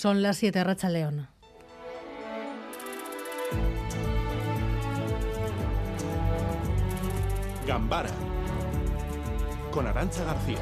[0.00, 1.28] Son las 7, Racha León.
[7.66, 8.08] Gambara
[9.70, 10.56] con Arancha García.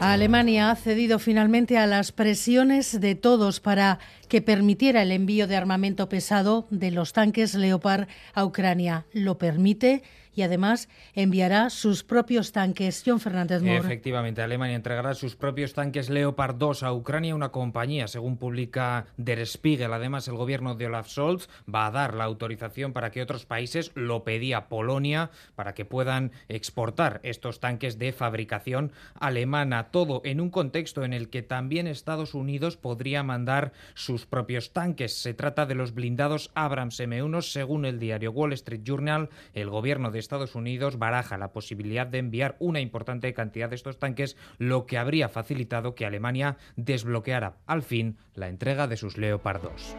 [0.00, 3.98] Alemania ha cedido finalmente a las presiones de todos para
[4.28, 9.04] que permitiera el envío de armamento pesado de los tanques Leopard a Ucrania.
[9.12, 10.02] Lo permite
[10.38, 13.02] y además enviará sus propios tanques.
[13.04, 13.78] John Fernández Moore.
[13.78, 19.44] Efectivamente, Alemania entregará sus propios tanques Leopard 2 a Ucrania, una compañía, según publica Der
[19.44, 19.92] Spiegel.
[19.92, 23.90] Además, el gobierno de Olaf Scholz va a dar la autorización para que otros países,
[23.94, 29.90] lo pedía Polonia, para que puedan exportar estos tanques de fabricación alemana.
[29.90, 35.20] Todo en un contexto en el que también Estados Unidos podría mandar sus propios tanques.
[35.20, 39.30] Se trata de los blindados Abrams M1, según el diario Wall Street Journal.
[39.52, 43.98] El gobierno de Estados Unidos baraja la posibilidad de enviar una importante cantidad de estos
[43.98, 49.62] tanques, lo que habría facilitado que Alemania desbloqueara al fin la entrega de sus Leopard
[49.62, 49.96] 2.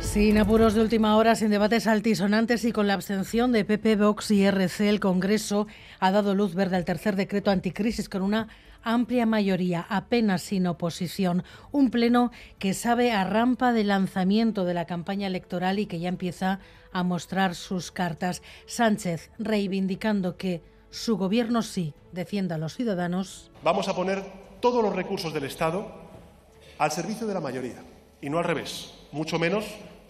[0.00, 4.30] Sin apuros de última hora, sin debates altisonantes y con la abstención de PP, Vox
[4.30, 5.66] y RC, el Congreso
[6.00, 8.48] ha dado luz verde al tercer decreto anticrisis con una
[8.82, 11.44] amplia mayoría, apenas sin oposición.
[11.72, 16.08] Un pleno que sabe a rampa de lanzamiento de la campaña electoral y que ya
[16.08, 16.60] empieza
[16.92, 18.42] a mostrar sus cartas.
[18.66, 23.50] Sánchez reivindicando que su gobierno sí defienda a los ciudadanos.
[23.62, 24.24] Vamos a poner
[24.60, 25.86] todos los recursos del Estado
[26.78, 27.82] al servicio de la mayoría
[28.20, 29.64] y no al revés, mucho menos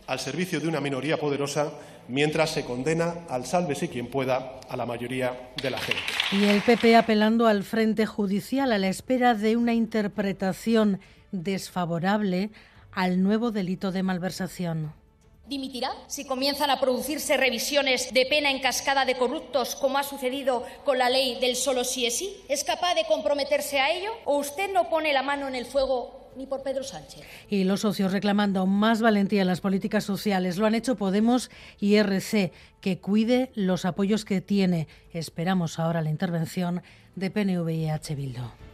[0.07, 1.73] al servicio de una minoría poderosa
[2.09, 6.20] mientras se condena al sálvese quien pueda a la mayoría de la gente.
[6.33, 11.01] Y el PP apelando al frente judicial a la espera de una interpretación
[11.33, 12.51] desfavorable
[12.93, 14.93] al nuevo delito de malversación.
[15.51, 20.65] ¿Dimitirá si comienzan a producirse revisiones de pena en cascada de corruptos, como ha sucedido
[20.85, 22.37] con la ley del solo sí es sí?
[22.49, 24.13] ¿Es capaz de comprometerse a ello?
[24.27, 27.23] ¿O usted no pone la mano en el fuego ni por Pedro Sánchez.
[27.49, 30.57] Y los socios reclamando más valentía en las políticas sociales.
[30.57, 31.51] Lo han hecho Podemos
[31.81, 34.87] y RC, que cuide los apoyos que tiene.
[35.13, 36.83] Esperamos ahora la intervención
[37.17, 38.15] de PNV y H.
[38.15, 38.70] Bildo.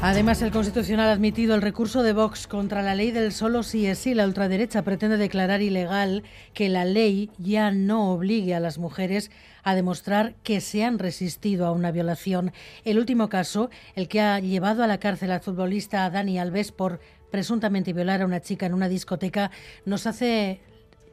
[0.00, 3.86] Además, el Constitucional ha admitido el recurso de Vox contra la ley del solo sí
[3.86, 4.14] es sí.
[4.14, 6.22] La ultraderecha pretende declarar ilegal
[6.54, 9.32] que la ley ya no obligue a las mujeres
[9.64, 12.52] a demostrar que se han resistido a una violación.
[12.84, 17.00] El último caso, el que ha llevado a la cárcel al futbolista Dani Alves por
[17.32, 19.50] presuntamente violar a una chica en una discoteca,
[19.84, 20.60] nos hace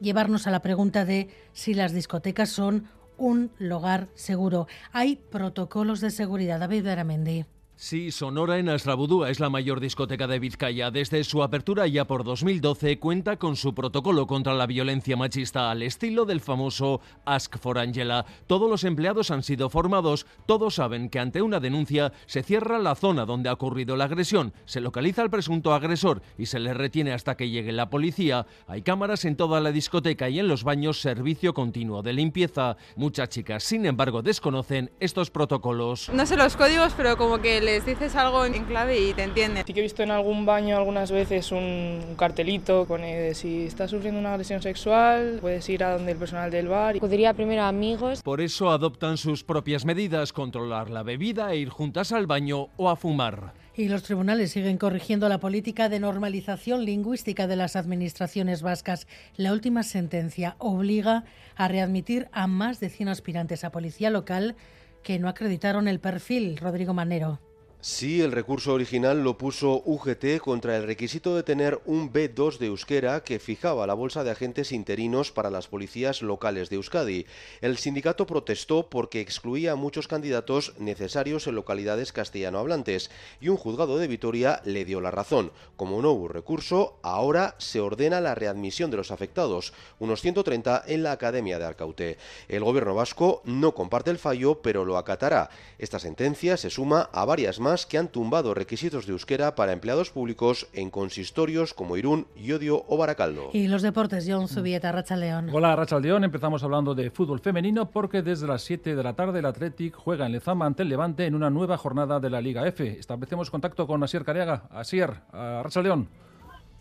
[0.00, 4.68] llevarnos a la pregunta de si las discotecas son un lugar seguro.
[4.92, 6.60] Hay protocolos de seguridad.
[6.60, 7.46] David Aramendi.
[7.78, 10.90] Sí, Sonora en Astrabudúa es la mayor discoteca de Vizcaya.
[10.90, 15.82] Desde su apertura ya por 2012 cuenta con su protocolo contra la violencia machista al
[15.82, 18.24] estilo del famoso Ask for Angela.
[18.46, 22.94] Todos los empleados han sido formados, todos saben que ante una denuncia se cierra la
[22.94, 27.12] zona donde ha ocurrido la agresión, se localiza al presunto agresor y se le retiene
[27.12, 28.46] hasta que llegue la policía.
[28.68, 32.78] Hay cámaras en toda la discoteca y en los baños servicio continuo de limpieza.
[32.96, 36.08] Muchas chicas, sin embargo, desconocen estos protocolos.
[36.08, 39.64] No sé los códigos, pero como que les dices algo en clave y te entienden.
[39.66, 43.90] Sí que he visto en algún baño algunas veces un cartelito con eh, si estás
[43.90, 46.96] sufriendo una agresión sexual, puedes ir a donde el personal del bar.
[47.00, 48.22] Podría primero a amigos.
[48.22, 52.88] Por eso adoptan sus propias medidas, controlar la bebida e ir juntas al baño o
[52.88, 53.52] a fumar.
[53.74, 59.08] Y los tribunales siguen corrigiendo la política de normalización lingüística de las administraciones vascas.
[59.36, 61.24] La última sentencia obliga
[61.56, 64.54] a readmitir a más de 100 aspirantes a policía local
[65.02, 66.58] que no acreditaron el perfil.
[66.58, 67.40] Rodrigo Manero.
[67.88, 72.66] Sí, el recurso original lo puso UGT contra el requisito de tener un B2 de
[72.66, 77.26] euskera que fijaba la bolsa de agentes interinos para las policías locales de Euskadi.
[77.60, 83.08] El sindicato protestó porque excluía a muchos candidatos necesarios en localidades castellano hablantes
[83.40, 85.52] y un juzgado de Vitoria le dio la razón.
[85.76, 91.04] Como no hubo recurso, ahora se ordena la readmisión de los afectados, unos 130 en
[91.04, 92.18] la Academia de Arcaute.
[92.48, 95.50] El gobierno vasco no comparte el fallo, pero lo acatará.
[95.78, 100.10] Esta sentencia se suma a varias más que han tumbado requisitos de euskera para empleados
[100.10, 103.50] públicos en consistorios como Irún, Yodio o Baracaldo.
[103.52, 105.50] Y los deportes, John Zubieta, Racha León.
[105.52, 106.24] Hola, Racha León.
[106.24, 110.24] Empezamos hablando de fútbol femenino porque desde las 7 de la tarde el Athletic juega
[110.24, 112.98] en Lezama ante el Levante en una nueva jornada de la Liga F.
[112.98, 114.68] Establecemos contacto con Asier Careaga.
[114.70, 116.08] Asier, Racha León.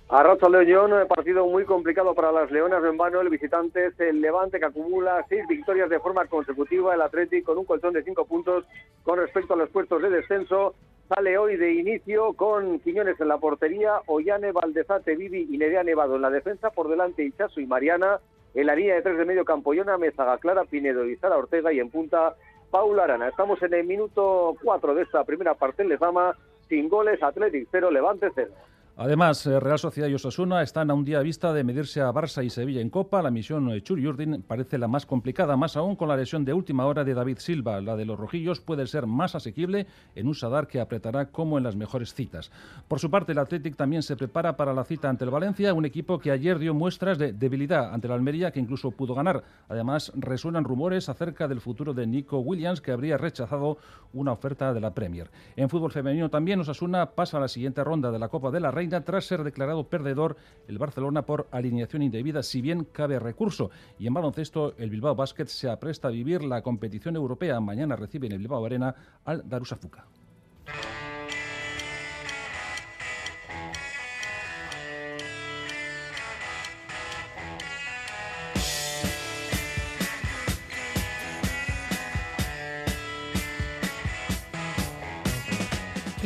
[0.08, 3.22] A Racha León, partido muy complicado para las Leonas en vano.
[3.22, 6.94] El visitante es el Levante que acumula seis victorias de forma consecutiva.
[6.94, 8.66] El Athletic con un colchón de cinco puntos
[9.04, 10.76] con respecto a los puestos de descenso.
[11.10, 16.18] Sale hoy de inicio con Quiñones en la portería, Ollane, Valdezate, Vivi y Nerea Nevado
[16.18, 16.70] en la defensa.
[16.70, 18.20] Por delante Ichazo y Mariana.
[18.54, 21.74] En la línea de tres de medio campo, Yona Mezaga, Clara Pinedo y Sara Ortega
[21.74, 22.36] y en punta
[22.70, 23.30] Paula Arana.
[23.30, 26.38] Estamos en el minuto cuatro de esta primera parte en Lezama,
[26.70, 28.52] sin goles, Athletic cero, Levante cero.
[28.98, 32.14] Además, eh, Real Sociedad y Osasuna están a un día a vista de medirse a
[32.14, 33.22] Barça y Sevilla en Copa.
[33.22, 36.54] La misión de Churi Urdin parece la más complicada, más aún con la lesión de
[36.54, 37.82] última hora de David Silva.
[37.82, 41.66] La de los rojillos puede ser más asequible en un Sadar que apretará como en
[41.66, 42.52] las mejores citas.
[42.88, 45.84] Por su parte, el Athletic también se prepara para la cita ante el Valencia, un
[45.84, 49.44] equipo que ayer dio muestras de debilidad ante la Almería, que incluso pudo ganar.
[49.68, 53.78] Además, resuenan rumores acerca del futuro de Nico Williams, que habría rechazado
[54.14, 55.30] una oferta de la Premier.
[55.58, 58.72] En fútbol femenino también, Osasuna pasa a la siguiente ronda de la Copa de la
[58.72, 60.38] Reina tras ser declarado perdedor
[60.68, 63.72] el Barcelona por alineación indebida, si bien cabe recurso.
[64.00, 67.60] Y en baloncesto, el Bilbao Basket se apresta a vivir la competición europea.
[67.60, 68.96] Mañana recibe en el Bilbao Arena
[69.26, 70.06] al Darussafaka.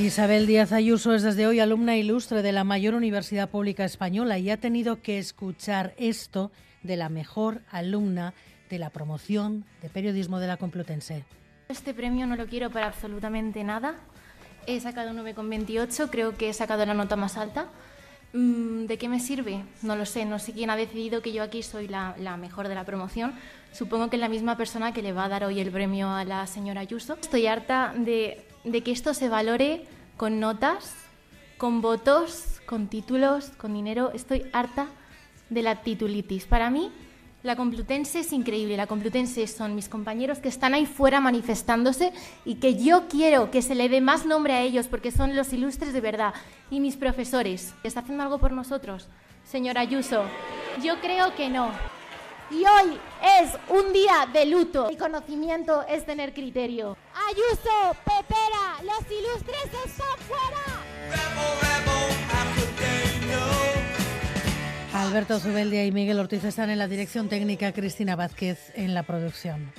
[0.05, 4.49] Isabel Díaz Ayuso es desde hoy alumna ilustre de la mayor universidad pública española y
[4.49, 6.51] ha tenido que escuchar esto
[6.83, 8.33] de la mejor alumna
[8.69, 11.25] de la promoción de periodismo de la Complutense.
[11.67, 13.95] Este premio no lo quiero para absolutamente nada.
[14.67, 17.67] He sacado 9,28, creo que he sacado la nota más alta.
[18.33, 19.63] Mm, ¿De qué me sirve?
[19.81, 22.75] No lo sé, no sé quién ha decidido que yo aquí soy la, mejor de
[22.75, 23.33] la promoción.
[23.71, 26.23] Supongo que es la misma persona que le va a dar hoy el premio a
[26.25, 27.17] la señora Ayuso.
[27.19, 28.45] Estoy harta de
[28.83, 29.85] que esto se valore
[30.17, 30.95] con notas,
[31.57, 34.11] con votos, con títulos, con dinero.
[34.13, 34.87] Estoy harta
[35.49, 36.45] de la titulitis.
[36.45, 36.91] Para mí,
[37.41, 38.75] la Complutense es increíble.
[38.75, 42.11] La Complutense son mis compañeros que están ahí fuera manifestándose
[42.43, 45.53] y que yo quiero que se le dé más nombre a ellos porque son los
[45.53, 46.33] ilustres de verdad.
[46.69, 49.07] Y mis profesores, ¿está haciendo algo por nosotros?
[49.45, 50.23] Señora Ayuso,
[50.83, 51.71] yo creo que no.
[52.51, 52.99] Y hoy
[53.39, 54.89] es un día de luto.
[54.89, 56.97] El conocimiento es tener criterio.
[57.29, 60.28] Ayuso, Pepera, los ilustres están fuera.
[65.09, 69.71] Alberto Zubeldia y Miguel Ortiz están en la dirección técnica, Cristina Vázquez en la producción.